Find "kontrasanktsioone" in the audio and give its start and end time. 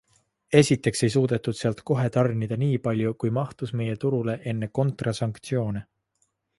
4.83-5.89